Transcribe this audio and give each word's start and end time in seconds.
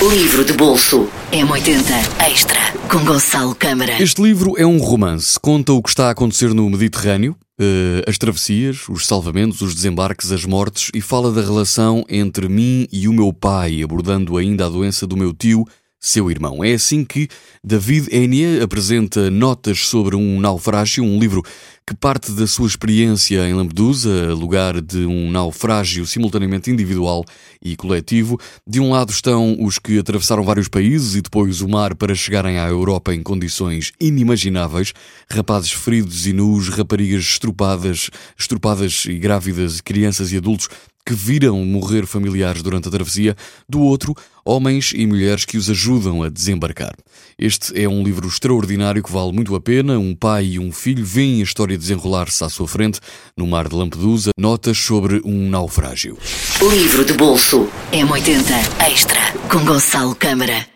Livro 0.00 0.44
de 0.44 0.52
bolso 0.52 1.08
M80 1.32 1.80
Extra 2.30 2.60
com 2.90 3.02
Gonçalo 3.02 3.54
Câmara. 3.54 4.00
Este 4.00 4.20
livro 4.20 4.52
é 4.58 4.66
um 4.66 4.76
romance. 4.76 5.40
Conta 5.40 5.72
o 5.72 5.82
que 5.82 5.88
está 5.88 6.08
a 6.08 6.10
acontecer 6.10 6.52
no 6.52 6.68
Mediterrâneo, 6.68 7.34
eh, 7.58 8.04
as 8.06 8.18
travessias, 8.18 8.90
os 8.90 9.06
salvamentos, 9.06 9.62
os 9.62 9.74
desembarques, 9.74 10.30
as 10.32 10.44
mortes 10.44 10.90
e 10.92 11.00
fala 11.00 11.32
da 11.32 11.40
relação 11.40 12.04
entre 12.10 12.46
mim 12.46 12.86
e 12.92 13.08
o 13.08 13.12
meu 13.12 13.32
pai, 13.32 13.82
abordando 13.82 14.36
ainda 14.36 14.66
a 14.66 14.68
doença 14.68 15.06
do 15.06 15.16
meu 15.16 15.32
tio 15.32 15.64
seu 15.98 16.30
irmão. 16.30 16.62
É 16.62 16.74
assim 16.74 17.02
que 17.02 17.26
David 17.64 18.14
Enia 18.14 18.62
apresenta 18.62 19.30
Notas 19.30 19.86
sobre 19.86 20.14
um 20.14 20.38
Naufrágio, 20.38 21.02
um 21.02 21.18
livro 21.18 21.42
que 21.88 21.94
parte 21.94 22.32
da 22.32 22.48
sua 22.48 22.66
experiência 22.66 23.48
em 23.48 23.54
Lampedusa, 23.54 24.34
lugar 24.34 24.80
de 24.80 25.06
um 25.06 25.30
naufrágio 25.30 26.04
simultaneamente 26.04 26.68
individual 26.68 27.24
e 27.62 27.76
coletivo. 27.76 28.40
De 28.66 28.80
um 28.80 28.90
lado 28.90 29.12
estão 29.12 29.56
os 29.60 29.78
que 29.78 29.96
atravessaram 29.96 30.42
vários 30.42 30.66
países 30.66 31.14
e 31.14 31.20
depois 31.20 31.60
o 31.60 31.68
mar 31.68 31.94
para 31.94 32.12
chegarem 32.12 32.58
à 32.58 32.66
Europa 32.66 33.14
em 33.14 33.22
condições 33.22 33.92
inimagináveis, 34.00 34.92
rapazes 35.30 35.70
feridos 35.70 36.26
e 36.26 36.32
nus, 36.32 36.68
raparigas 36.68 37.22
estrupadas, 37.22 38.10
estrupadas 38.36 39.04
e 39.04 39.16
grávidas, 39.16 39.80
crianças 39.80 40.32
e 40.32 40.38
adultos 40.38 40.68
que 41.06 41.14
viram 41.14 41.64
morrer 41.64 42.04
familiares 42.04 42.62
durante 42.62 42.88
a 42.88 42.90
travessia, 42.90 43.36
do 43.68 43.80
outro, 43.80 44.12
homens 44.44 44.92
e 44.92 45.06
mulheres 45.06 45.44
que 45.44 45.56
os 45.56 45.70
ajudam 45.70 46.24
a 46.24 46.28
desembarcar. 46.28 46.94
Este 47.38 47.80
é 47.80 47.88
um 47.88 48.02
livro 48.02 48.26
extraordinário 48.26 49.02
que 49.02 49.12
vale 49.12 49.32
muito 49.32 49.54
a 49.54 49.60
pena. 49.60 49.98
Um 49.98 50.14
pai 50.14 50.44
e 50.44 50.58
um 50.58 50.72
filho 50.72 51.04
veem 51.04 51.40
a 51.40 51.44
história 51.44 51.78
desenrolar-se 51.78 52.42
à 52.42 52.48
sua 52.48 52.66
frente 52.66 52.98
no 53.36 53.46
mar 53.46 53.68
de 53.68 53.76
Lampedusa, 53.76 54.32
notas 54.36 54.78
sobre 54.78 55.20
um 55.24 55.48
naufrágio. 55.48 56.18
Livro 56.60 57.04
de 57.04 57.12
bolso 57.12 57.68
M80 57.92 58.90
Extra 58.90 59.20
com 59.48 59.64
Gonçalo 59.64 60.14
Câmara. 60.14 60.75